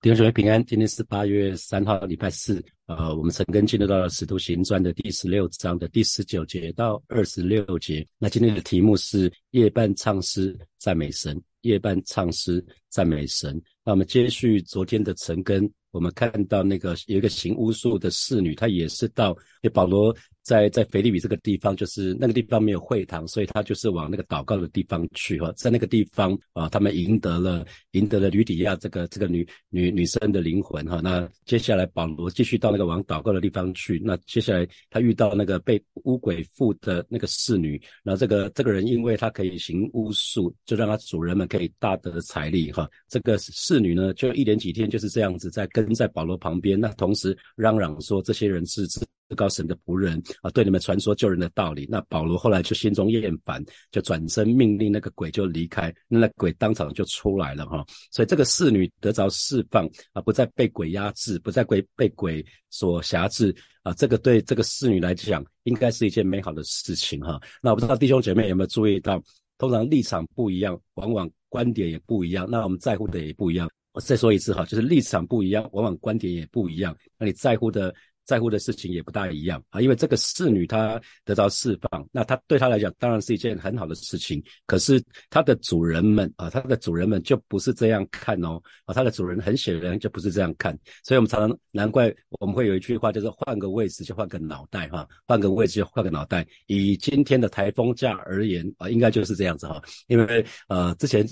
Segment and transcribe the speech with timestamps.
[0.00, 2.64] 弟兄姊妹平安，今天是八月三号，礼拜四。
[2.86, 8.06] 呃，我们陈根进入到了《使徒行传》的第十六章的第十九节到二十六节。
[8.16, 13.60] 那今天的题目是夜半唱诗赞美神，夜半唱诗赞美神。
[13.84, 19.36] 那我们接续昨天的陈根，我们看到那个有一个行巫术的侍女，她也是到
[19.74, 20.16] 保罗。
[20.48, 25.52] 在在腓利比这个地方，就是那个地方没有会堂，所以他就是往那个祷告的地方去哈。
[25.58, 31.02] 在那个地方啊，他们赢得了赢得了吕底亚这个这个女女女生的灵魂哈。
[31.04, 34.00] 那接下来保罗继续到那个往祷告的地方去。
[34.02, 42.88] 那接下来他遇到那个被巫鬼附的那个侍女，然后这个这个人因为他可以行巫术，就让他主人们可以大得财力哈。
[43.06, 48.88] 这个侍女呢，就一连几天就是这样子在跟在保罗旁边，那同时嚷嚷说这些人是。
[49.36, 51.86] 高神的仆人啊，对你们传说救人的道理。
[51.90, 57.84] 那保罗后来就心中厌烦，就转身命令那个鬼就离开，那鬼当场就出来了哈。
[58.10, 63.92] 所以这个侍女得着释放啊，不再被鬼压制，不再被被鬼所辖制啊。
[63.94, 67.40] 这个对这个侍女来讲，应该是一件美好的事情哈。
[67.62, 69.22] 那我不知道弟兄姐妹有没有注意到，
[69.58, 72.48] 通常立场不一样，往往观点也不一样。
[72.50, 73.70] 那我们在乎的也不一样。
[73.92, 76.96] 我再说一次哈，就是立场不一样，往往观点也不一样。
[77.18, 77.94] 那你在乎的。
[78.28, 84.42] 在乎的事情也不大一样啊，因为这个侍女她得到释放，那她对她来讲当然是一件很好的事情。
[84.66, 90.78] 可是她的主人们啊，她的主人们就不是这样看哦啊，她的主人很显然就不是这样看。
[91.02, 96.46] 所以我们常常难怪我们会有一句话，就是换个位置就换个脑袋哈，换个位置就换个脑袋。
[96.66, 101.26] 以今天的台风假而言啊，应该就是这样子哈，因为呃之前。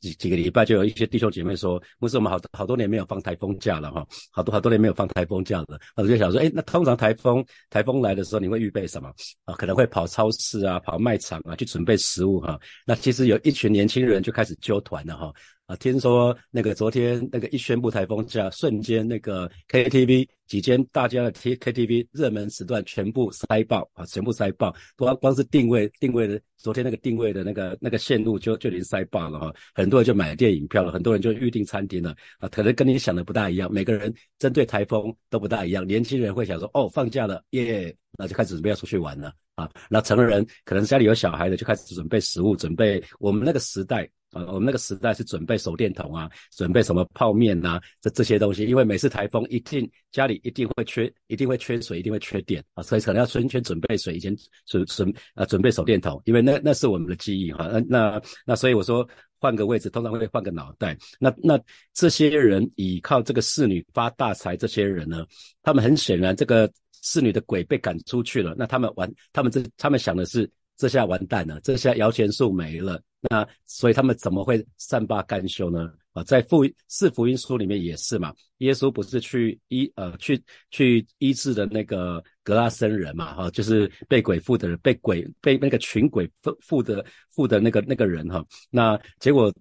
[0.00, 9.12] 几几个礼拜就有一些弟兄姐妹说，不是我们好好多年没有放台风假了哈，好多好多年没有放台风假了，我就想说，哎，那通常台风台风来的时候，你会预备什么
[9.44, 9.54] 啊？
[9.54, 12.58] 可能会跑超市啊，跑卖场啊，去准备食物哈。
[12.86, 15.32] 那其实有一群年轻人就开始揪团了哈。
[15.66, 44.06] 啊，听说那个昨天那个一宣布台风假，瞬间那个 KTV 几间大家的 T KTV 热门时段全部塞爆啊，全部塞爆，光光是定位定位的，昨天那个定位的那个那个线路就就已经塞爆了哈，很多人就买电影票了，很多人就预定餐厅了啊，可能跟你想的不大一样，每个人针对台风都不大一样，年轻人会想说哦放假了耶，那就开始准备要出去玩了啊，那成人可能家里有小孩的就开始准备食物，准备我们那个时代。
[44.34, 54.36] 啊，我们那个时代是准备手电筒啊，准备什么泡面呐，这这些东西，因为每次台风一定家里一定会缺，一定会缺水，一定会缺电啊，所以可能要春天准备水，以前
[54.66, 59.08] 准准啊准备手电筒，因为那那是我们的记忆哈，那那那所以我说
[59.38, 60.96] 换个位置，通常会换个脑袋。
[61.18, 61.58] 那那
[61.92, 65.24] 这些人倚靠这个侍女发大财，这些人呢，
[65.62, 66.70] 他们很显然这个
[67.02, 70.50] 侍女的鬼被赶出去了，那他们完，他们这他们想的是。
[70.76, 73.00] 这下完蛋了，这下摇钱树没了。
[73.30, 75.90] 那所以他们怎么会善罢甘休呢？
[76.12, 78.32] 啊，在福四福音书里面也是嘛。
[78.58, 83.34] 耶稣不是去医呃去去医治的那个格拉森人嘛？
[83.34, 88.44] 哈，就是被鬼附的人，被鬼被那个群鬼附附的附的那个那个人哈。
[88.70, 89.52] 那结果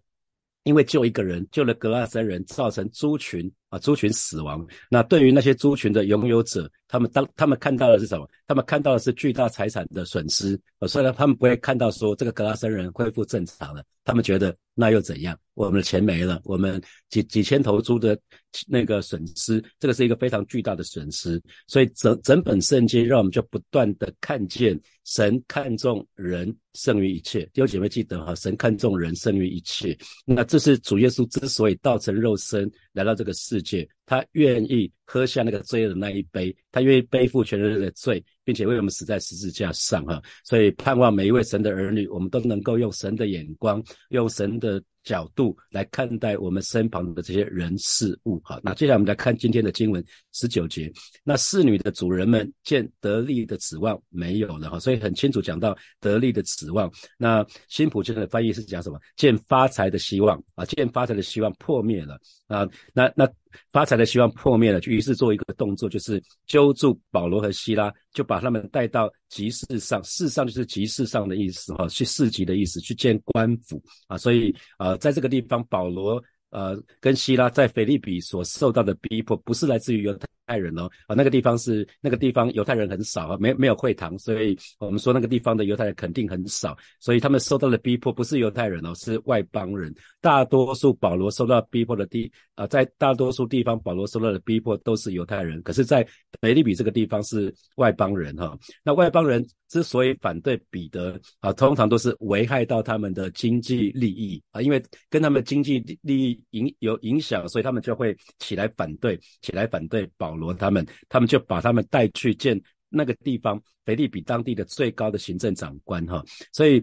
[0.64, 3.52] 因为救一个人，救了格拉森人，造成猪群。
[3.74, 4.64] 啊，猪群死亡。
[4.88, 8.30] 那对于那些猪群的拥有者，他们当他们看到的是什么？
[8.46, 10.60] 他们看到的是巨大财产的损失。
[10.78, 13.84] 呃，所以呢，他们不会看到说这个格拉森人恢复正常了。
[14.06, 15.36] 他们觉得那又怎样？
[15.56, 16.80] 我们的钱没了，我们
[17.10, 18.20] 几几千头猪的
[18.68, 21.42] 那个损失，这个是一个非常巨大的损失。
[21.68, 27.44] 所以整整本圣经让我们就不断的看见神看重人胜于一切。
[27.54, 29.98] 弟兄姐妹记得哈，神看重人胜于一切。
[30.26, 33.62] 那这是主耶稣之所以道成肉身来到这个世。
[33.62, 44.82] 界，他愿意喝下那个罪的那一杯，他愿意背负全人类的罪，并且为我们死在十字架上，哈，所以盼望每一位神的儿女，我们都能够用神的眼光，用神的。
[45.04, 50.92] 角度来看待我们身旁的这些人事物，好，那接下来我们来看今天的经文十九节。
[51.24, 56.92] 那侍女的主人们见得力的指望没有了，哈，所以很清楚讲到得力的指望。
[57.18, 59.00] 那辛普京的翻译是讲什么？
[59.16, 63.30] 见发财的希望啊，见发财的希望破灭了啊，那那。
[63.72, 70.04] 发财的希望破灭了，就于是做一个动作，就是揪住保罗和希拉，就把他们带到集市上。
[70.04, 74.18] 市上就是集市上的意思，哈，去市集的意思，去见官府啊。
[74.18, 80.18] 所以呃，在这个地方，保罗呃跟希拉在腓利比所受到的逼迫，不是来自于犹。
[80.46, 89.96] 太人哦，啊，那个地方是那个地方犹太人很少啊，没没有会堂，所以我们说那个地方的犹太人肯定很少，所以他们受到的逼迫不是犹太人哦，是外邦人。
[90.24, 96.08] 大多数保罗受到逼迫的地啊，在大多数地方保罗受到的逼迫都是犹太人，可是，在
[96.40, 98.58] 腓利比这个地方是外邦人哈。
[98.86, 116.24] 那外邦人之所以反对彼得啊，通常都是危害到他们的经济利益啊，因为跟他们经济利益影有影响，所以他们就会起来反对，起来反对保罗他们，他们就把他们带去见那个地方腓利比当地的最高的行政长官哈，
[116.54, 116.82] 所以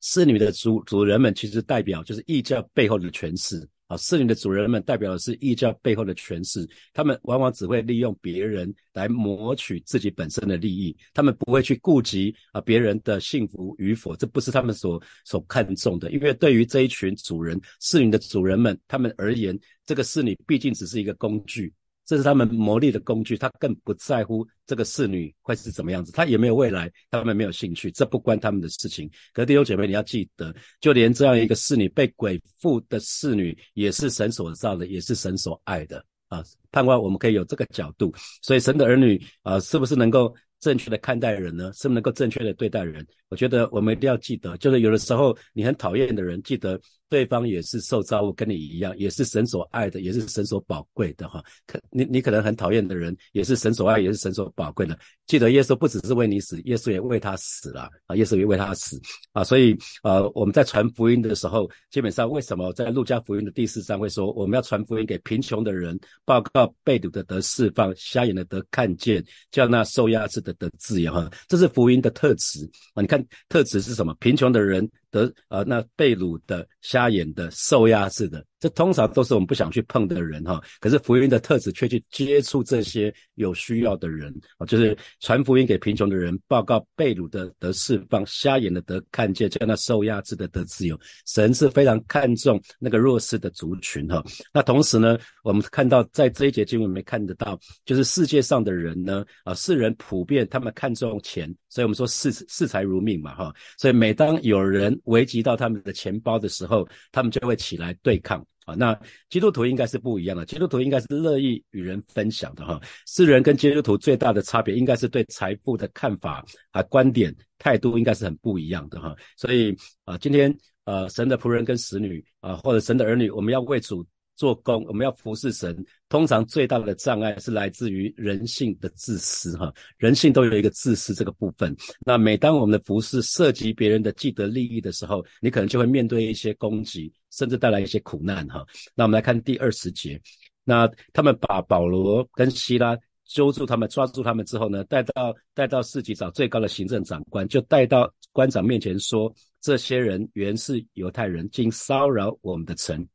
[0.00, 3.68] 侍女的主主人们其实代表就是异教背后的权势。
[3.88, 16.12] 啊，侍女的主人们代表的是异教背后的权势，他们往往只会利用别人来谋取自己本身的利益，他们不会去顾及啊别人的幸福与否，这不是他们所所看重的。
[16.12, 21.72] 因为对于这一群主人，侍女的主人们，他们而言，这个侍女毕竟只是一个工具。
[22.08, 29.06] 这是他们谋利的工具，他更不在乎这个侍女会是怎么样子，他也没有未来，他们没有兴趣，这不关他们的事情。
[29.34, 36.42] 可是弟兄姐妹，你要记得，就连这样一个侍女被鬼附的侍女，也是神所造的，也是神所爱的啊！
[36.72, 41.70] 盼望我们可以有这个角度，所以神的儿女啊，是不是能够正确的看待人呢？
[41.74, 43.06] 是不是能够正确的对待人？
[43.28, 46.80] 我觉得我们一定要记得，就是有的时候你很讨厌的人，记得。
[47.08, 51.42] 对方也是受造物，跟你一样，也是神所爱的，也是神所宝贵的哈。
[51.66, 54.98] 可你你可能很讨厌的人，也是神所爱，也是神所宝贵的。
[55.26, 58.16] 记得耶稣不只是为你死，耶稣也为他死了啊！
[58.16, 58.98] 耶稣也为他死
[59.32, 59.44] 啊！
[59.44, 71.30] 所以呃，我们在传福音的时候，基本上为什么在路加福音的第四章会说我们要传福音给贫穷的人，报告被掳的得释放，瞎眼的得看见，叫那受压制的得自由哈？
[71.46, 72.64] 这是福音的特质
[72.94, 73.02] 啊！
[73.02, 74.14] 你看特质是什么？
[74.20, 74.88] 贫穷的人。
[75.10, 78.44] 得呃，那被掳的、瞎眼的、受压制的。
[78.60, 90.98] 这通常都是我们不想去碰的人哈，可是福音的特质却去接触这些有需要的人啊，就是传福音给贫穷的人，报告被掳的得释放，瞎眼的得看见，叫那受压制的得自由。
[91.24, 94.22] 神是非常看重那个弱势的族群哈。
[94.52, 103.54] 那同时呢，我们看到在这一节经文里面看得到，就是世界上的人呢啊，世人普遍他们看重钱，所以我们说视视财如命嘛哈。
[103.76, 108.44] 所以每当有人危及到他们的钱包的时候，他们就会起来对抗。
[108.68, 108.98] 啊，那
[109.30, 112.78] 基督徒应该是不一样的，基督徒应该是乐意与人分享的哈。
[113.06, 119.16] 世人跟基督徒最大的差别，应该是对财富的看法啊、观点、态度，应该是很不一样的哈。
[119.38, 119.74] 所以
[120.04, 120.54] 啊，今天
[120.84, 124.06] 呃，神的仆人跟使女啊，或者神的儿女，我们要为主。
[124.38, 125.76] 做工，我们要服侍神，
[126.08, 131.76] 通常最大的障碍是来自于人性的自私，哈，人性都有一个自私这个部分。
[132.06, 138.64] 那每当我们的服侍涉及别人的既得利益的时候，你可能就会面对一些攻击，甚至带来一些苦难，哈。
[138.94, 140.20] 那我们来看第二十节，
[140.64, 153.06] 那他们把保罗跟希拉揪住他们，抓住他们之后呢，带到带到市集找最高的行政长官，就带到官长面前说，这些人原是犹太人，竟骚扰我们的城。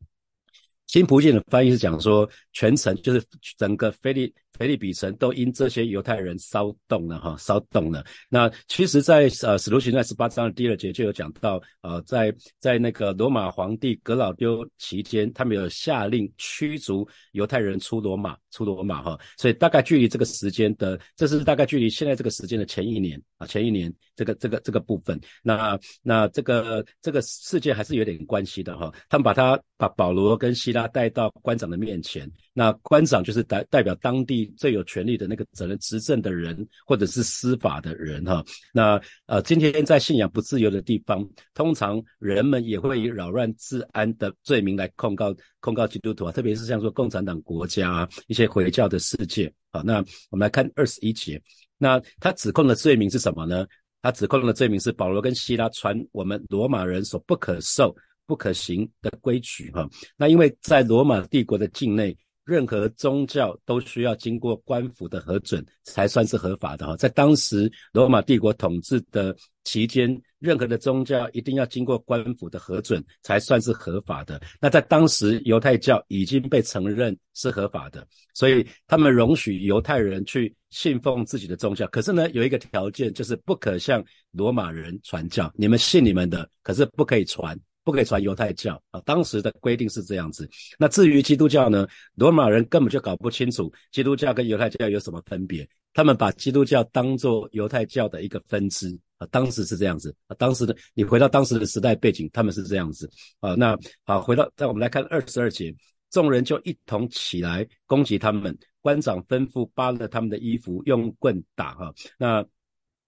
[0.87, 3.25] 新普信的翻译是讲说，全城就是
[3.57, 8.05] 整个菲利菲利比城都因这些犹太人骚动了哈，骚动了。
[8.29, 19.19] 那其实，在呃使徒行传十八章的第二节就有讲到，呃，在在那个罗马皇帝格老丢期间，他们有下令驱逐犹太人出罗马，出罗马哈。
[19.37, 25.19] 所以大概距离这个时间的，这是大概距离现在这个时间的前一年啊，前一年这个这个这个部分。
[25.41, 28.93] 那那这个这个事件还是有点关系的哈。
[29.09, 32.29] 他们把他把保罗跟希拉带到官长的面前。
[32.53, 38.43] 那官长就是代代表当地最有权力的那个责任执政的人，或者是司法的人哈。
[38.73, 49.81] 那呃，今天在信仰不自由的地方，通常人们也会以扰乱治安的罪名来控告控告基督徒啊，特别是像说共产党国家啊一些回教的世界啊。
[49.81, 49.97] 那
[50.29, 51.41] 我们来看二十一节，
[51.77, 53.65] 那他指控的罪名是什么呢？
[54.01, 59.89] 他指控的罪名是保罗跟希拉传我们罗马人所不可受、不可行的规矩哈。
[60.17, 62.17] 那因为在罗马帝国的境内。
[62.45, 74.41] 任何宗教都需要经过官府的核准才算是合法的哈，在当时罗马帝国统治的期间，任何的宗教一定要经过官府的核准才算是合法的。
[74.59, 81.87] 那在当时犹太教已经被承认是合法的，所以他们容许犹太人去信奉自己的宗教。
[81.87, 85.49] 可是呢，有一个条件，就是不可向罗马人传教。
[85.55, 87.57] 你们信你们的，可是不可以传。
[87.83, 90.49] 不可以传犹太教啊，当时的规定是这样子。
[90.77, 100.35] 那至于基督教呢，罗马人根本就搞不清楚基督教跟犹太教有什么分别，他们把基督教当做犹太教的一个分支啊，当时是这样子啊。
[100.39, 103.09] 当时的你回到当时的时代背景，他们是这样子
[103.39, 103.53] 啊。
[103.55, 105.75] 那好，回到在我们来看二十二节，
[106.09, 111.93] 众人就一同起来攻击他们，官长吩咐扒了他们的衣服，用棍打哈。
[112.17, 112.45] 那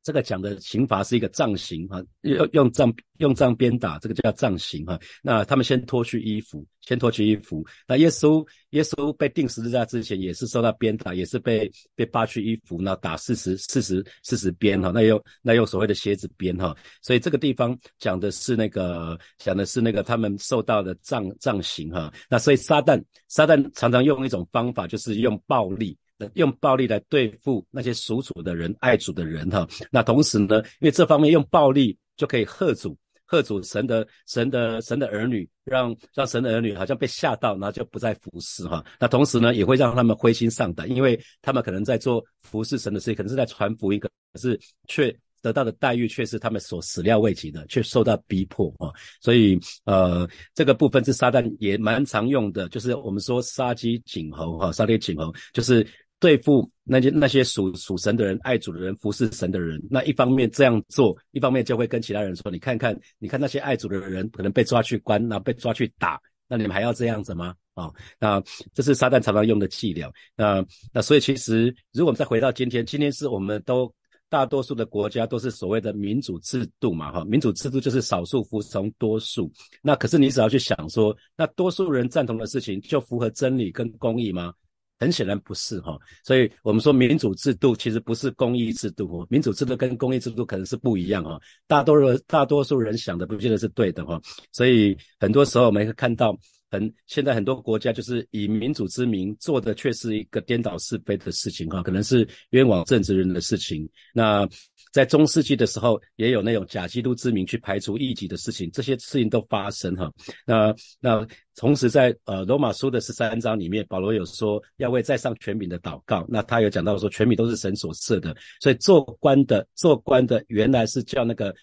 [0.05, 4.99] 这个讲的刑罚是一个杖刑哈，用用杖用杖鞭打，这个叫杖刑哈。
[5.23, 7.65] 那他们先脱去衣服，先脱去衣服。
[7.87, 14.91] 那耶稣耶稣被钉十字架之前也是受到鞭打，也是被被扒去衣服，那打四十四十四十鞭哈。
[14.93, 16.77] 那用那用所谓的鞋子鞭哈。
[17.01, 22.13] 所以这个地方讲的是那个讲的是那个他们受到的杖杖刑哈。
[22.29, 25.97] 那所以撒旦撒旦常常用一种方法，就是用暴力。
[26.35, 29.67] 用暴力来对付那些属主的人、爱主的人哈。
[29.91, 38.83] 那同时呢，因为这方面用暴力就可以吓主、吓主神的、神的、神的儿女，让让神的儿女好像被吓到，然后就不再服侍哈。
[38.99, 44.57] 那同时呢，也会让他们灰心丧胆，因为他们可能在做服侍神的事情，可能是在传福音，可是
[44.87, 48.89] 却得到的待遇却是他们所始料未及的，却受到逼迫啊。
[49.19, 55.85] 所以呃，这个部分是撒旦也蛮常用的，就是我们说杀鸡儆猴哈，杀鸡儆猴就是。
[56.25, 68.41] 对付那些那些属属神的人、爱主的人、服侍神的人，那一方面这样做，一方面就会跟其他人说：“你看看，你看那些爱主的人，可能被抓去关，那被抓去打，那你们还要这样子吗？”啊，那
[68.73, 70.11] 这是撒旦常常用的伎俩。
[70.35, 73.93] 那那所以其实，如果我们再回到今天，今天是我们都
[74.27, 79.51] 大多数的国家都是所谓的民主制度嘛，哈，民主制度就是少数服从多数。
[79.83, 84.51] 那可是你只要去想说，那多数人赞同的事情就符合真理跟公义吗？
[84.99, 94.21] 很显然不是哈，所以我们说民主制度其实不是公益制度哦，民主制度跟公益制度可能是不一样哈，大多数大多数人想的不见得是对的哈，
[94.51, 96.37] 所以很多时候我们会看到。
[96.71, 103.87] 很，现在很多国家就是以民主之名做的，却是一个颠倒是非的事情哈，可能是冤枉政治人的事情。
[104.13, 104.47] 那
[104.91, 110.11] 在中世纪的时候，也有那种假基督之名去排除异己的事情，这些事情都发生哈。
[110.45, 121.53] 那那同时在呃罗马书的十三章里面，保罗有说要为在上权柄的祷告，那他有讲到说权柄都是神所赐的，所以做官的做官的原来是叫那个。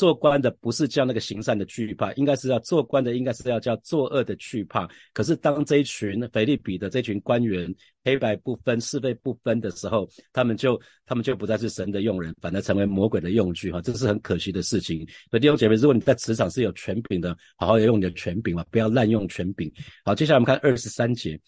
[0.00, 4.88] 做官的不是叫那个行善的惧怕，应该是要做官的，应该是要叫作恶的惧怕。
[5.12, 7.70] 可是当这一群腓利比的这群官员
[8.02, 15.06] 黑白不分、是非不分的时候，他们就他们就不再是神的用人，反而成为魔鬼的用具哈，这是很可惜的事情。
[15.30, 19.70] 所以弟兄姐妹，如果你在职场是有权柄的，好好用你的权柄嘛，不要滥用权柄。
[20.02, 21.38] 好，接下来我们看二十三节，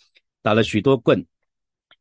[0.43, 1.25] 打了许多棍，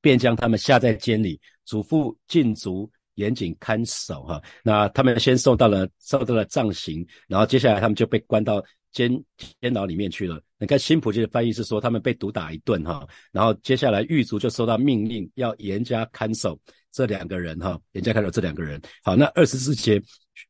[0.01, 2.91] 便将他们下在监里，嘱咐禁足。
[3.15, 9.11] 严谨看守哈，那他们先受到了受到了杖刑，然后接下来他们就被关到监
[9.59, 10.41] 监牢里面去了。
[10.57, 16.59] 你看新普京的翻译是说他们被毒打一顿哈，然后接下来狱卒就收到命令要严加看守
[16.91, 18.81] 这两个人哈，严加看守这两个人。
[19.03, 20.01] 好，那二十四节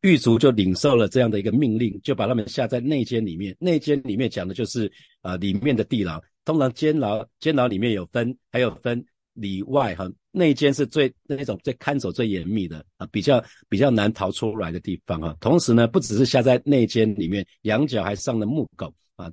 [0.01, 3.55] 狱卒就领受了这样的一个命令，就把他们下在内监里面。
[3.59, 4.91] 内监里面讲的就是
[5.21, 9.03] 啊里面的地牢，通常监牢监牢里面有分，还有分。
[9.33, 15.35] 里外哈，内间是最那种最看守最严密的啊，比较比较难逃出来的地方哈。
[15.39, 19.31] 同时呢，不只是下在内间里面，羊角还上了木狗啊。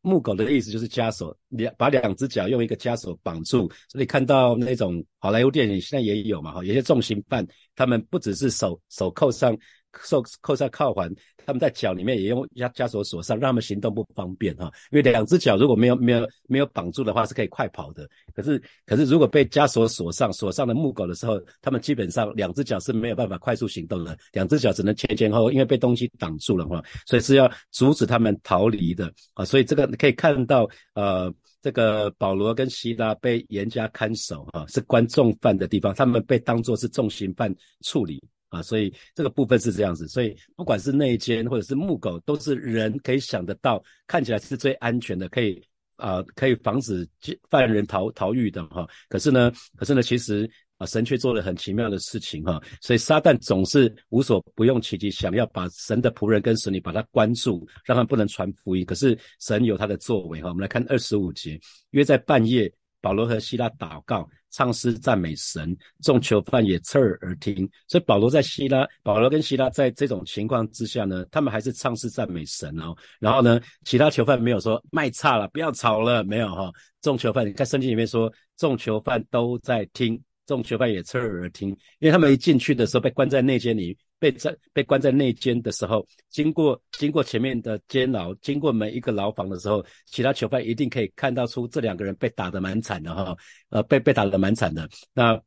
[0.00, 3.70] 木狗的意思就是枷锁，两把两只脚用一个枷锁绑住。
[3.88, 9.56] 所以看到那种好莱坞电影现在也有嘛哈，有些重刑犯他们不只是手手扣上。
[10.02, 11.10] 受扣上铐环，
[11.46, 14.70] 他们在脚里面也用枷枷锁锁上，让他们行动不方便哈。
[14.90, 18.08] 因为两只脚如果没有没有没有绑住的话，是可以快跑的。
[18.34, 26.82] 可是可是如果被枷锁锁上，锁上的木狗的时候，他们基本上两只脚是没有办法快速行动的，两只脚只能前前后后，因为被东西挡住了哈。
[27.06, 29.44] 所以是要阻止他们逃离的啊。
[29.44, 38.22] 所以这个可以看到，呃，这个保罗跟希拉被严加看守哈，是关重犯的地方，他们被当作是重刑犯处理。
[38.48, 45.62] 啊，所以这个部分是这样子，所以不管是内奸或者是木狗，都是人可以想得到，看起来是最安全的，可以
[45.96, 47.06] 啊，可以防止
[47.50, 48.88] 犯人逃逃狱的哈。
[49.08, 52.58] 可是呢，可是呢，其实啊，神却做了很奇妙的事情哈。
[52.80, 58.84] 所以撒旦总是无所不用其极，想要把神的仆人跟神女把他关住，让他不能传福音。
[58.84, 60.48] 可是神有他的作为哈。
[60.48, 64.28] 我们来看二十五节，约在半夜，保罗和希拉祷告。
[64.50, 67.68] 唱诗赞美神，众囚犯也侧耳而听。
[67.86, 72.94] 所以保罗在希拉，保罗跟希拉在这种情况之下呢，他们还是唱诗赞美神哦。
[73.20, 76.70] 然后呢，其他囚犯没有说卖差了，不要吵了，没有哈。
[77.00, 81.68] 众囚犯，你看圣经里面说，众囚犯都在听，众囚犯也侧耳而听，
[82.00, 83.96] 因为他们一进去的时候被关在内间里。
[84.18, 93.36] 被在被关在内监的时候，经过经过前面的监牢，经过每一个牢房的时候，其他囚犯一定可以看到出这两个人被打得蛮惨的哈，
[93.70, 95.40] 呃，被被打得蛮惨的，那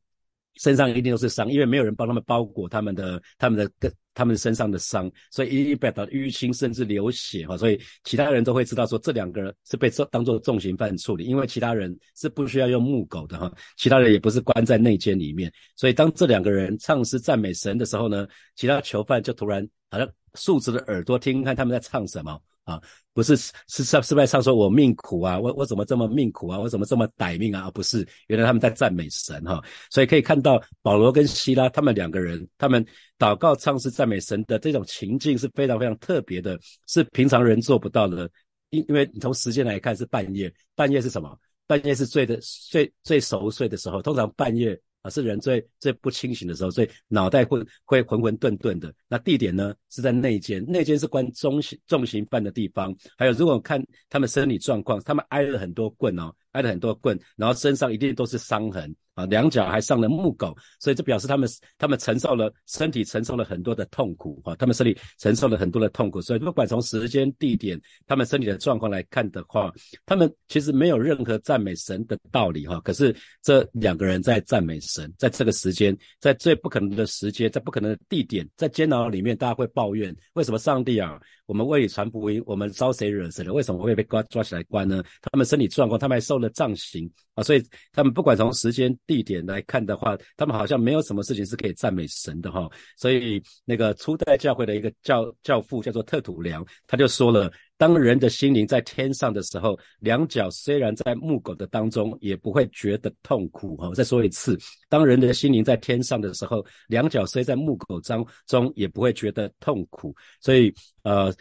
[0.56, 22.40] 身上一定都是伤，因为没有人帮他们包裹他们的他们的他们身上的伤，所以一一表达淤青甚至流血哈，所以其他人都会知道说这两个人是被当做重刑犯处理，因为其他人是不需要用木狗的哈，其他人也不是关在内监里面，所以当这两个人唱诗赞美神的时候呢，其他囚犯就突然好像竖直的耳朵听看他们在唱什么。
[22.64, 22.80] 啊，
[23.14, 27.64] 不是是是是在唱说我命苦啊，我我怎么这么命苦啊，我怎么这么歹命啊？
[27.66, 32.86] 而不是原来他们在赞美神哈，所以可以看到保罗跟希拉他们两个人，他们
[33.18, 38.30] 祷告唱诗赞美神的这种情境是非常非常特别的，是平常人做不到的。
[38.70, 41.38] 因因为你从时间来看是半夜，半夜是什么？
[41.68, 42.40] 半夜是最的
[42.70, 44.80] 最最熟睡的时候，通常半夜。
[45.02, 48.94] 啊，是人最最不清醒的时候，所以脑袋会会混混沌沌的。
[49.08, 52.96] 那地点呢，是在内间，内间是关中刑重刑犯的地方。
[53.18, 58.96] 还有，如果看他们生理状况，他们挨了很多棍哦，挨了很多棍，然后身上一定都是伤痕。
[59.14, 69.70] 啊，两脚还上了木狗，所以这表示他们他们承受了身体承受了很多的痛苦啊，他们身体承受了很多的痛苦，所以不管从时间地点，他们身体的状况来看的话，
[70.06, 72.80] 他们其实没有任何赞美神的道理哈。
[72.86, 83.52] 可是这两个人在赞美神，在这个时间，在最不可能的时间，在不可能的地点，在监牢里面，大家会抱怨为什么上帝啊，我们为传福音，我们招谁惹谁了？
[83.52, 85.04] 为什么会被抓抓起来关呢？
[85.22, 88.82] 他们身体状况，他们还受的杖刑啊，所以他们不管从时间。
[89.08, 92.70] 地点来看的话，他们好像没有什么事情是可以赞美神的哈。
[92.96, 103.90] 所以那个初代教会的一个教教父叫做特土良，他就说了：当人的心灵在天上的时候，两脚虽然在木狗的当中，也不会觉得痛苦哈。
[103.90, 104.58] 我再说一次，
[104.88, 110.16] 当人的心灵在天上的时候，两脚虽在木狗当中，也不会觉得痛苦。
[110.40, 111.34] 所以呃。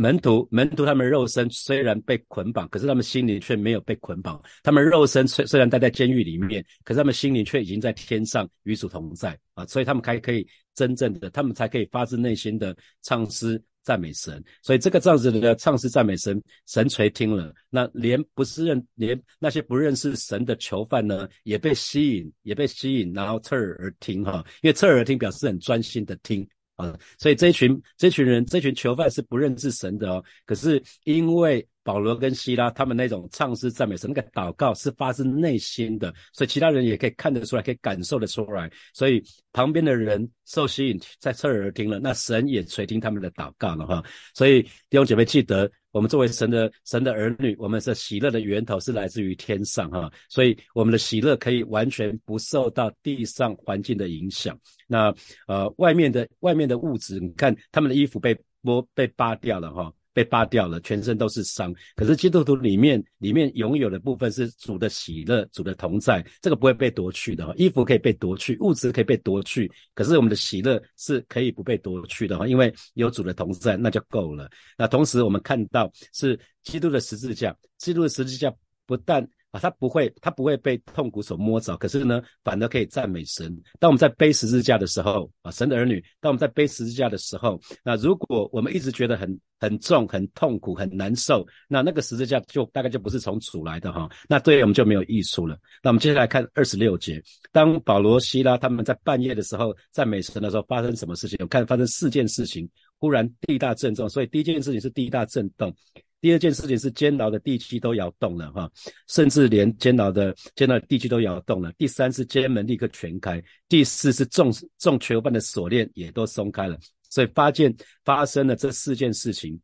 [0.00, 4.42] 门徒，门徒，他们肉身虽然被捆绑，可是他们心灵却没有被捆绑。
[4.62, 9.66] 他们肉身虽虽然待在监狱里面，可是他们心灵却已经在天上与主同在啊！
[9.66, 14.42] 所以他们才可以真正的，他们才可以发自内心的唱诗赞美神。
[14.62, 26.48] 所以这个这样子的唱诗赞美神，神垂听了，那连不是认，连那些不认识神的囚犯呢，也被吸引，也被吸引，然后侧耳而听哈，因为侧耳听表示很专心的听。
[26.80, 30.24] 啊，所以这一群这群人这群囚犯是不认识神的哦。
[30.44, 38.70] 可是因为保罗跟希拉他们那种唱诗赞美神，那个祷告是发自内心的，所以其他人也可以看得出来，可以感受得出来。
[38.94, 39.22] 所以
[39.52, 44.04] 旁边的人受吸引，在侧耳听了，那神也垂听他们的祷告了哈。
[44.34, 45.70] 所以弟兄姐妹记得。
[45.92, 54.56] 我们作为神的神的儿女，我们的喜乐的源头是来自于天上哈，所以我们的喜乐可以完全不受到地上环境的影响。
[54.86, 55.12] 那
[55.48, 59.92] 呃，外面的外面的物质，你看他们的衣服被剥被扒掉了哈。
[60.22, 61.74] 被扒掉了，全身都是伤。
[61.96, 67.54] 可是基督徒里面里面拥有的部分是主的喜乐、主的同在，这个不会被夺去的哈。
[67.56, 74.50] 衣服可以被夺去，物质可以被夺去，可是我们的喜乐是可以不被夺去的哈，因为有主的同在，那就够了。
[74.76, 78.52] 那同时我们看到是基督的十字架，基督的十字架
[78.86, 79.26] 不但。
[79.50, 83.52] 啊，他不会，他不会被痛苦所摸着，可是呢，反而可以赞美神。
[83.78, 95.58] 当我们在背十字架的时候，啊，神的儿女，当我们在背十字架的时候，那如果我们一直觉得很很重、很痛苦、很难受，那那个十字架就大概就不是从主来的哈，那对我们就没有益处了。
[95.82, 101.36] 那我们接下来看二十六节，当保罗、希拉他们在半夜的时候赞美神的时候，发生什么事情？
[101.40, 105.74] 我看发生四件事情，忽然地大震动，所以第一件事情是地大震动。
[106.20, 108.70] 第二件事情是监牢的地基都摇动了哈，
[109.08, 111.72] 甚至连监牢的监牢地基都摇动了。
[111.78, 116.78] 第三是监门立刻全开，第四是众众囚犯的锁链也都松开了。
[117.08, 119.58] 所以发现发生了这四件事情，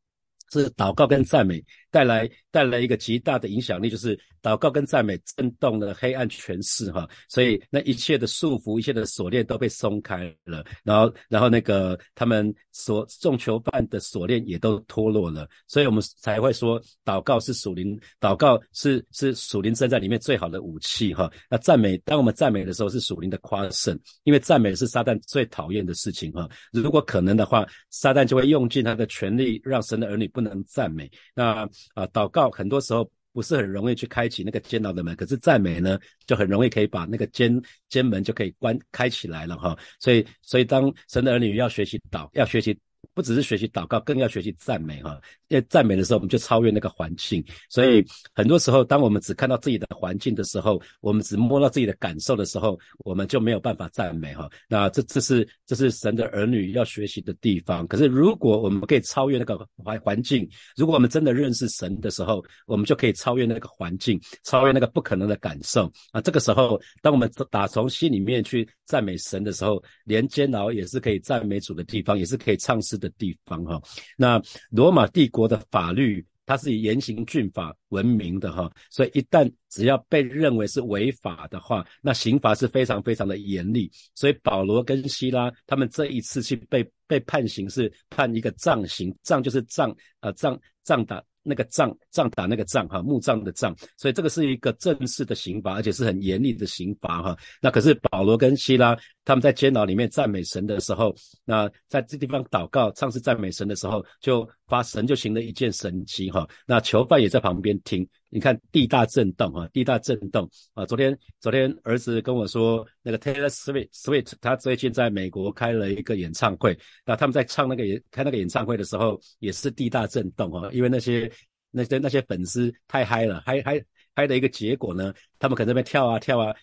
[0.52, 1.62] 是祷告跟赞美。
[1.96, 21.32] 带来带来一个极大的影响力，就是祷告跟赞美震动了黑暗权势哈，所以那一切的束缚、一切的锁链都被松开了，然后然后那个他们所众囚犯的锁链也都脱落了，所以我们才会说祷告是属灵，祷告是是属灵正在里面最好的武器哈。
[21.48, 26.46] 那赞美，当我们赞美的时候是属灵的夸胜，因为赞美是撒旦最讨厌的事情哈。
[26.74, 31.10] 如果可能的话，撒旦就会用尽他的权力，让神的儿女不能赞美。
[31.34, 39.76] 那啊，祷告很多时候不是很容易去开启那个监牢的门，可是赞美呢，就很容易可以把那个监监门就可以关开起来了哈。
[40.00, 42.78] 所以，所以当神的儿女要学习祷，要学习
[43.14, 45.18] 不只是学习祷告，更要学习赞美哈。
[45.48, 47.42] 因为赞美的时候，我们就超越那个环境。
[47.70, 48.04] 所以
[48.34, 54.50] 很多时候，当我们只看到自己的环境的时候，我们只摸到自己的感受的时候，我们就没有办法赞美哈。
[54.68, 57.86] 那这这是这是神的儿女要学习的地方。
[57.86, 66.20] 可是如果我们可以超越那个环环境，如果我们真的认识神的时候，我们就可以超越那个环境，超越那个不可能的感受啊。
[66.20, 73.80] 这个时候，当我们打从心里面去赞美神的时候，连煎熬也是可以赞美主的地方，也是可以唱诗的地方哈。
[74.16, 75.26] 那罗马帝。
[75.36, 83.90] 国的法律，它是以严刑峻法闻名的哈，所以一旦只要被认为是违法的话，那刑罚是非常非常的严厉。
[84.14, 91.22] 所以保罗跟希拉他们这一次去被被判刑是判一个杖刑，杖就是杖啊杖杖打。
[91.46, 97.36] 那个杖杖打那个杖哈木杖的杖，所以这个是一个正式的刑罚，而且是很严厉的刑罚哈。
[97.62, 106.48] 那可是保罗跟希拉他们在监牢里面赞美神的时候，那在这地方祷告唱诗赞美神的时候，就发神就行了一件神奇哈。
[106.66, 110.84] 那囚犯也在旁边听，你看地大震动哈，地大震动啊。
[110.86, 121.30] 昨天昨天儿子跟我说，那个 Taylor Swift Swift 他最近在美国开了一个演唱会，那他们在唱那个演开那个演唱会的时候，也是地大震动哈，因为那些。
[121.72, 126.54] 那些那些粉丝太嗨了，嗨嗨嗨的一个结果呢，他们可能在那边跳啊跳啊。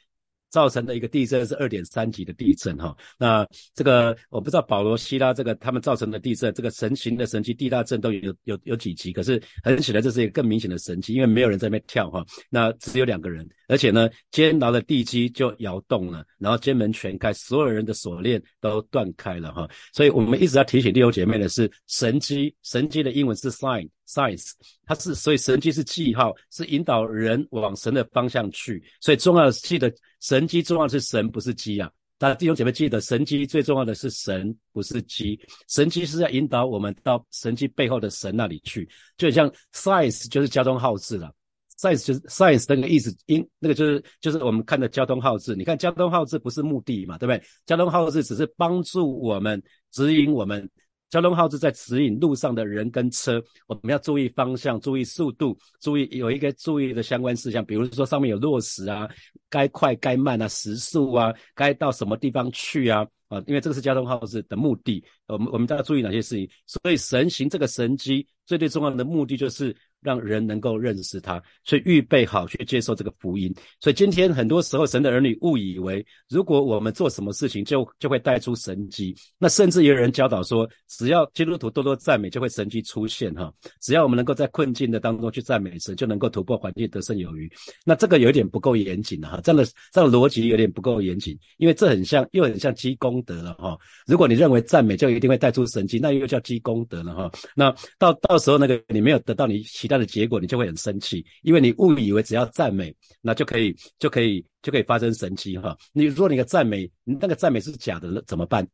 [0.54, 23.90] 造成的一个地震是二点三级的地震哈，那这个我不知道保罗希拉这个他们造成的地震，这个神行的神迹地大震都有有有几级，可是很显然这是一个更明显的神迹，因为没有人在那边跳哈，那只有两个人，而且呢监牢的地基就摇动了，然后监门全开，所有人的锁链都断开了哈，所以我们一直要提醒弟兄姐妹的是神机，神机的英文是 sign。
[24.14, 24.52] Science，
[24.86, 28.84] 它是所以神迹是记号，是引导人往神的方向去。
[29.02, 31.90] 所以重要的记得神迹重要是神，不是鸡啊！
[32.20, 35.40] 大家弟兄姐妹记得神迹最重要的是神，不是鸡。
[35.68, 38.88] 神迹是要引导我们到神迹背后的神那里去。
[39.18, 41.34] 就像 Science 就是交通号志了
[41.80, 45.56] ，Science 就是 Science 那个意思，因那个就是就是我们看的交通号志。
[45.56, 47.44] 你看交通号志不是目的嘛，对不对？
[47.66, 50.70] 交通号志只是帮助我们指引我们。
[51.14, 59.08] 交通号志在指引路上的人跟车，我们要注意方向，注意速度，注意有一个注意的相关事项，比如说上面有落石啊，
[59.48, 66.50] 该快该慢啊，时速啊，该到什么地方去啊，啊，因为这个是交通号志的目的，我们我们都要注意哪些事情。
[66.66, 69.76] 所以神行这个神机最最重要的目的就是。
[70.04, 73.54] 让人能够认识他，所以预备好去接受这个福音。
[73.80, 79.16] 所以今天很多时候，神的儿女误以为，如果我们做什么事情，就就会带出神迹。
[79.40, 83.52] 那甚至也有人教导说，只要基督徒多多赞美，就会神迹出现哈。
[83.80, 87.50] 只要我们能够在困境的当中去赞美神，就能够突破环境，得胜有余。
[87.86, 93.78] 那这个有点不够严谨哈，这样的这样的逻辑有点不够严谨，因为这很像又很像积功德了哈。
[94.06, 97.32] 如果你认为赞美就一定会带出神迹，那又叫积功德了哈。
[97.56, 99.93] 那到到时候那个你没有得到你期待。
[99.98, 105.78] 的结果，你就会很生气，因为你误以为只要赞美，那就可以就可以就可以发生神奇哈。
[105.92, 108.68] 你如果你的赞美，你那个赞美是假的，怎么办？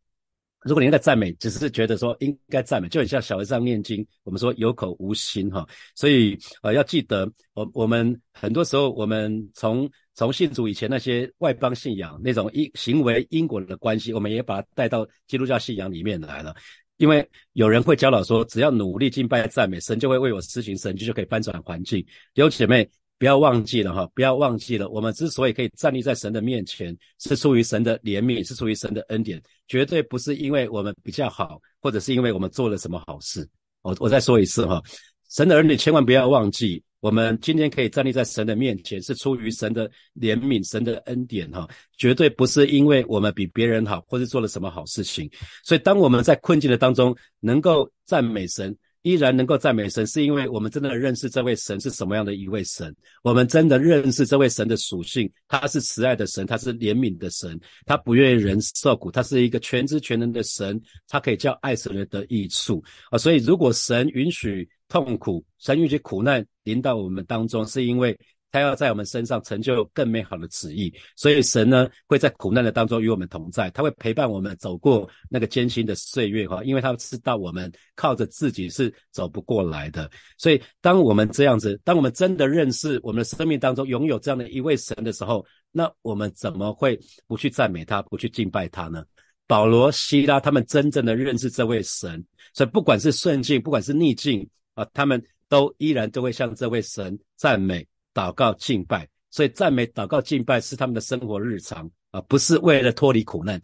[0.64, 5.66] 如果你那个赞美只是觉得说应该赞美，就很像小和尚念经，我们说有口无心哈。
[5.96, 16.54] 所以呃，要记得，我我们很多时候，我们从从信主以前那些外邦信仰那种因行为因果的关系，我们也把它带到基督教信仰里面来了。
[17.00, 22.06] 因为有人会教导说，只要努力敬拜赞美神，就会为我施行神迹，就可以翻转环境。
[22.34, 33.48] 有姐妹，不要忘记了哈，不要忘记了，我们之所以可以站立在神的面前，是出于神的怜悯，是出于神的恩典，绝对不是因为我们比较好，或者是因为我们做了什么好事。
[33.82, 34.84] 我我再说一次哈，
[35.30, 36.84] 神的儿女千万不要忘记。
[37.02, 45.30] 我们今天可以站立在神的面前，是出于神的怜悯、神的恩典，哈，绝对不是因为我们比别人好，或是做了什么好事情。
[45.64, 52.94] 所以，当我们在困境的当中，能够赞美神，依然能够赞美神，是因为我们真的认识这位神是什么样的一位神。
[53.24, 63.18] 我们真的认识这位神的属性，他是慈爱的神，他是怜悯的神，他不愿意人受苦，他是一个全知全能的神，他可以叫爱神人得益处啊。
[63.18, 68.20] 所以，如果神允许，痛苦，神允许苦难临到我们当中，是因为
[68.52, 70.92] 他要在我们身上成就更美好的旨意。
[71.16, 80.10] 所以神呢会在苦难的当中与我们同在，他会陪伴我们走过那个艰辛的岁月哈，因为他知道我们靠着自己是走不过来的。
[80.38, 89.06] 所以当我们这样子，当我们真的认识我们的生命当中拥有这样的一位神的时候，那我们怎么会不去赞美他，不去敬拜他呢？
[89.46, 92.24] 保罗、希拉他们真正的认识这位神，
[92.54, 94.50] 所以不管是顺境，不管是逆境。
[94.80, 103.60] 啊，他们都依然都会向这位神赞美、祷告、敬拜，所以赞美、祷告、敬拜是他们的生活日常啊，不是为了脱离苦难。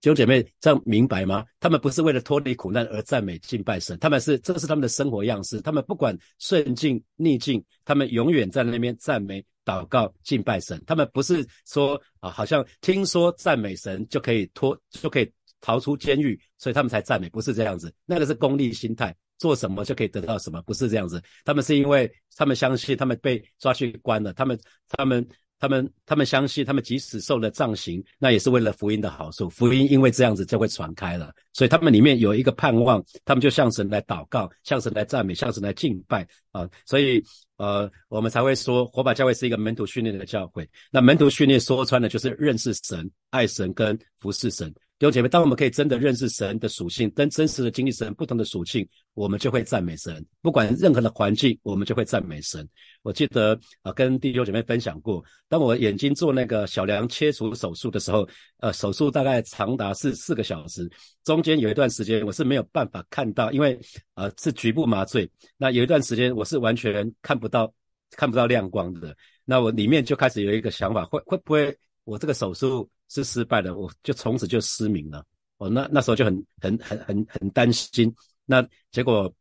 [0.00, 1.44] 弟兄姐妹，这样明白吗？
[1.60, 5.60] 他们不是为了脱离苦难而赞美敬拜神，他们是这个是他们的生活样式。
[5.60, 10.82] 他们不管顺境逆境，他们永远在那边赞美、祷告、敬拜神。
[10.86, 15.30] 他们不是说啊，好像听说赞美神就可以脱，就可以
[15.62, 17.90] 逃出监狱，所以他们才赞美，不是这样子。
[18.04, 21.22] 那个是功利心态，做什么就可以得到什么，不是这样子。
[21.44, 25.26] 他们是因为他们相信，他们被抓去关了，他们他们。
[25.60, 29.48] 他们他们相信，他们即使受了杖刑，那也是为了福音的好处。
[29.48, 36.68] 福音因为这样子就会传开了，所以他们里面有一个盼望，他们就向神来祷告，向神来赞美，向神来敬拜啊。
[36.84, 37.24] 所以
[37.56, 40.68] 呃，我们才会说火把教会是一个门徒训练的教会。
[40.90, 44.74] 那门徒训练说穿了就是认识神、爱神跟服侍神。
[44.96, 50.24] 弟兄姐妹，当我们可以真的认识神的属性，跟真实的经历神不同的属性，我们就会赞美神。
[50.40, 52.66] 不管任何的环境，我们就会赞美神。
[53.02, 58.26] 我记得啊，跟弟兄姐妹分享过，当我眼睛做那个小梁切除手术的时候，
[58.58, 60.88] 呃，手术大概长达是四个小时，
[61.24, 63.76] 中间有一段时间我是没有办法看到，因为
[64.14, 65.28] 呃是局部麻醉。
[65.56, 67.70] 那有一段时间我是完全看不到
[68.12, 69.14] 看不到亮光的。
[69.44, 72.88] 那我里面就开始有一个想法，会会不会我这个手术？
[73.08, 75.24] 是失败的，我就从此就失明了。
[75.56, 78.12] 我，那那时候就很很很很很担心。
[78.44, 79.32] 那结果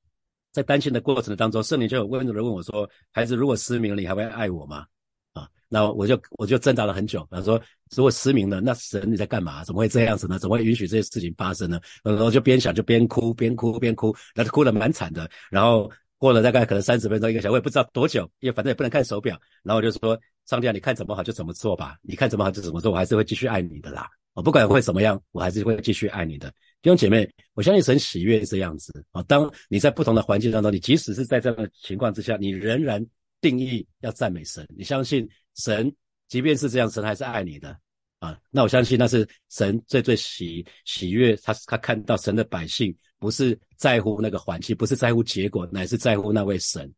[0.51, 4.85] 在担心的过程当中，圣灵就有温柔的问我说：“孩子，如果失明了，你还会爱我吗？”
[5.33, 7.27] 啊，那我就我就挣扎了很久。
[7.31, 7.59] 他说
[7.97, 9.63] ：“如果失明了，那神你在干嘛？
[9.63, 10.37] 怎么会这样子呢？
[10.37, 15.27] 怎么会允许这些事情发生呢？”然后就边想就边哭，边哭边哭，那哭得蛮惨的。
[15.49, 15.91] 然后
[16.23, 19.37] 过了大概可能三十分钟一个小时，我也不知道多久，因为反正也不能看手表。
[19.63, 20.17] 然后我就说。
[20.45, 24.09] 上帝啊，你看怎么好就怎么做吧，你看怎么好就怎么做，我还是会继续爱你的啦。
[24.33, 26.49] 我不管会怎么样，我还是会继续爱你的
[26.81, 27.25] 弟兄姐妹。
[27.53, 29.23] 我相信神喜悦这样子啊。
[29.23, 33.01] 当你在不同的环境当中，你即使是在这样的情况之下，你仍然
[33.39, 34.67] 定义要赞美神。
[34.75, 35.89] 你相信神，
[36.27, 37.79] 即便是这样，神还是爱你的
[38.23, 38.39] 啊。
[38.49, 46.91] 那我相信那是神最最喜喜悦，他他看到神的百姓不是在乎那个环境，不是在乎结果，乃是在乎那位神。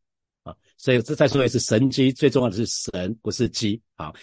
[0.44, 3.82] 啊，所以这再说一次，神机最重要的是神，不是机。
[3.96, 4.14] 好，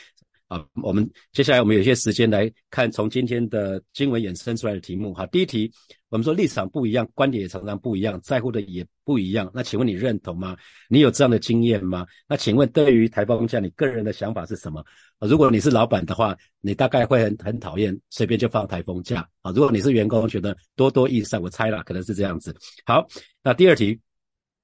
[0.53, 5.15] 啊，我们接下来我们有些时间来看从今天的经文衍生出来的题目。
[5.15, 5.73] 哈，第一题，
[6.11, 9.51] 我们说立场不一样，观点也常常不一样，在乎的也不一样。
[9.55, 10.55] 那请问你认同吗？
[10.91, 12.07] 你有这样的经验吗？
[12.29, 14.85] 那请问对于台风假，你个人的想法是什么？
[15.21, 19.51] 如果你是老板的话，你大概会很很讨厌随便就放台风假啊。
[19.53, 22.55] 如果你是员工，觉得多多益善，我猜了，可能是这样子。
[22.85, 23.07] 好，
[23.43, 23.99] 那第二题。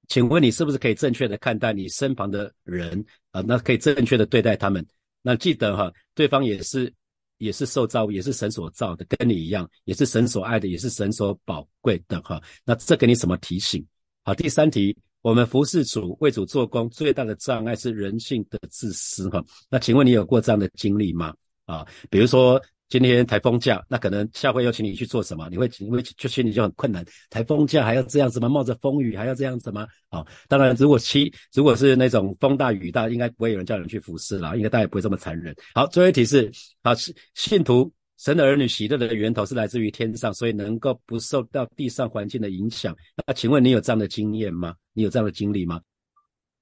[0.07, 3.41] 请问你是不是可以正确的看待你身旁的人啊？
[3.41, 4.83] 那可以正确的对待他们。
[5.21, 6.93] 那记得哈，对方也是
[7.37, 12.41] 也是受造物，也是神所造的，跟你一样，也是神所爱的，也是神所宝贵的哈。
[12.65, 13.85] 那这给你什么提醒？
[14.23, 19.43] 好，第三题，我们服侍主为主做工最大的障碍是人性的自私哈。
[19.69, 21.33] 那请问你有过这样的经历吗？
[21.65, 22.61] 啊，比如说。
[22.89, 25.47] 今天台风假，那可能下回要请你去做什么？
[25.51, 27.05] 你会因为就心里就很困难。
[27.29, 28.49] 台风假还要这样子吗？
[28.49, 29.87] 冒着风雨还要这样子吗？
[30.09, 35.55] 啊，当然，如果七如果是那种风大雨大，应该不会有人叫人去服侍了，应该大家也不会这么残忍。
[35.75, 36.93] 好，最后一题是：啊，
[37.35, 42.95] 信徒神的儿女喜乐的源头是来自于天上，所以能够不受到地上环境的影响。
[43.27, 44.73] 那请问你有这样的经验吗？
[44.93, 45.79] 你有这样的经历吗？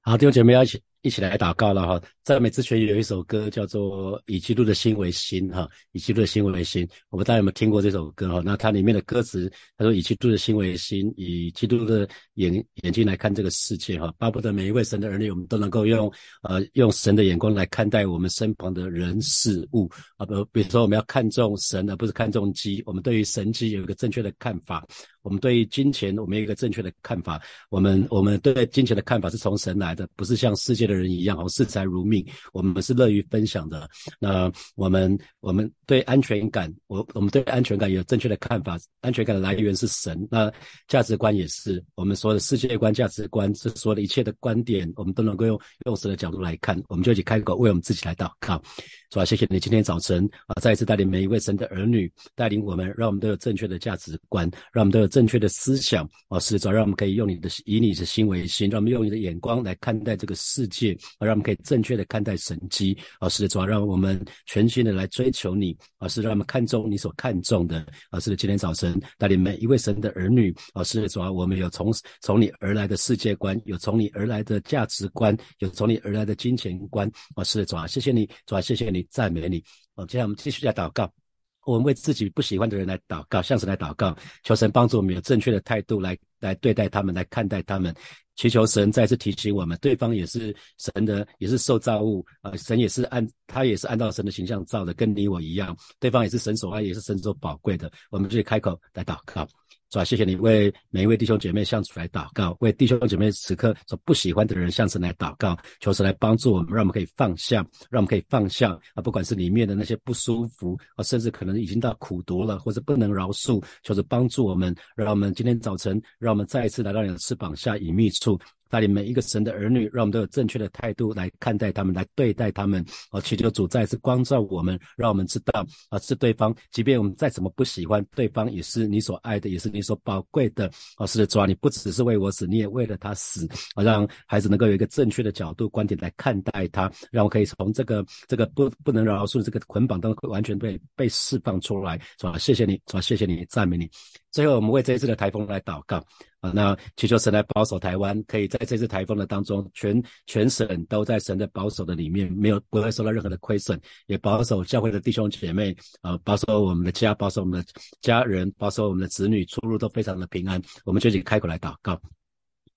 [0.02, 0.82] 好，弟兄姐妹一起。
[1.08, 6.86] 一起来祷告了哈，赞美之泉有一首歌叫做《以基督的心为心》哈，以基督的心为心。
[7.10, 8.42] 我们大家有没有听过这首歌哈？
[8.44, 24.86] 那它里面的歌词，他说：“以基督的心为心，以基督的眼眼睛来看这个世界哈，巴不得每一位神的儿女，我们都能够用呃用神的眼光来看待我们身旁的人事物啊，不，比如说我们要看重神而不是看重机，我们对于神机有一个正确的看法。”
[25.24, 27.42] 我们对于金钱，我们有一个正确的看法。
[27.70, 32.26] 我们我们对待金钱的看法是从神来的，不是像世界的人一样，哦，视财如命。
[32.54, 33.90] 我们是乐于分享的。
[34.20, 38.78] 那我们我们对安全感，我我们对安全感有正确的看法。
[39.02, 40.28] 安全感的来源是神。
[40.32, 40.52] 那
[40.88, 46.82] 价值观也是，我们说的世界观、价值观，是所有的一切的观点，我们都能够用用神的角度来看。
[46.88, 48.62] 我们就一起开口为我们自己来祷告。
[49.10, 55.08] 主啊，谢谢你今天早晨啊，再一次带领每一位神的儿女，带领我们，让我们都有正确的价值观，让我们都有。
[55.18, 60.77] 正确的思想啊，是主要让我们可以用你的以你的心为心，让我们用你的眼光来看待这个世界
[61.20, 62.98] 啊，让我们可以正确的看待神机。
[63.20, 65.76] 啊，是主要让我们全心的来追求你。
[65.98, 67.86] 啊，是让我们看重你所看重的。
[68.10, 70.54] 啊，是今天早晨带领每一位神的儿女。
[70.74, 77.10] 啊，是主要我们有从从你而来的世界观，有从你而来的价值观，有从你而来的金钱观。
[77.36, 79.64] 啊，是主啊，谢谢你，主啊，谢谢你，赞美你。
[79.96, 81.27] 好，接下来我们继续来祷告。
[81.68, 87.94] 我们为自己不喜欢的人来祷告，向神来祷告，求神帮助我们有正确的态度来来对待他们，来看待他们。
[88.38, 95.76] 祈求神再次提醒我们，对方也是神的，也是受造物啊，神也是按他也是按照神的形象造的，跟你我一样。
[96.00, 97.92] 对方也是神所爱，也是神所宝贵的。
[98.12, 99.46] 我们就开口来祷告。
[99.90, 118.38] 主啊，谢谢你为每一位弟兄姐妹向主来祷告，为弟兄姐妹此刻所不喜欢的人向神来祷告，求神来帮助我们，让我们可以放下，让我们可以放下啊，不管是里面的那些不舒服啊，甚至可能已经到苦毒了，或者不能饶恕，求神帮助我们，让我们今天早晨，让我们再一次来到你的翅膀下隐秘处。
[118.70, 122.84] 带领每一个神的儿女，让我们都有正确的态度来看待他们，来对待他们。
[123.10, 130.70] 啊，祈求主再次光照我们，让我们知道啊，是对方，即便我们再怎么不喜欢对方，也是你所爱的，也是你所宝贵的。
[130.96, 133.48] 啊，是的，主啊，你不只是为我死，你也为了他死。
[133.76, 142.00] 啊，让孩子能够有一个正确的角度、观点来看待他，让我可以从这个这个不不能饶恕这个捆绑当中完全被被释放出来。
[142.18, 143.90] 主啊，谢谢你，主啊，谢谢你，赞美你。
[144.38, 145.98] 最后，我们为这一次的台风来祷告
[146.42, 146.52] 啊！
[146.54, 157.66] 那祈求神来保守台湾，可以在这次台风的当中，全全省都在神的保守的里面，没有不会受到任何的亏损，也保守教会的弟兄姐妹啊，保守我们的家，保守我们的
[158.00, 160.62] 家人，保守我们的子女出入都非常的平安。
[160.86, 162.00] 我们就请开口来祷告。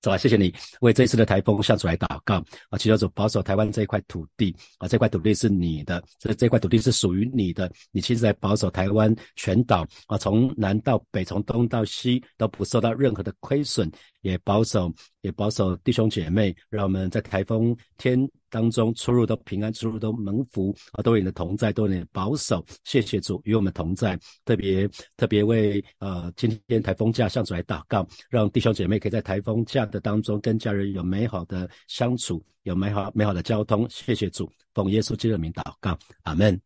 [0.00, 0.16] 走啊！
[0.16, 2.78] 谢谢你为这一次的台风向主来祷告啊！
[2.78, 4.88] 祈求主保守台湾这一块土地啊！
[4.88, 7.70] 这块土地是你的，这这块土地是属于你的。
[7.90, 13.90] 你其实来保守台湾全岛啊，从南到北，从东到西都不受到任何的亏损，
[14.22, 18.28] 也保守也保守弟兄姐妹，让我们在台风天。
[18.50, 22.64] 当中出入都平安，出入都蒙福啊，都有你的同在，都有你的保守。
[22.84, 33.86] 谢谢主与我们同在，特别特别为呃今天台风假向主来祷告，让弟兄姐妹可以在台风假的当中跟家人有美好的相处，有美好美好的交通。
[33.88, 36.60] 谢谢主，奉耶稣基督的名祷告，阿门。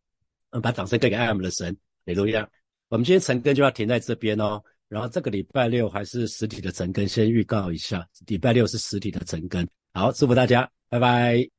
[0.51, 2.49] 嗯把掌声给给爱我们的神，李路亚。
[2.89, 9.67] 我们今天晨更就要停在这边哦，然后这个礼拜六还是实体的晨更，先预告一下，礼拜六是实体的晨更。
[9.93, 11.54] 好，祝福大家，拜拜。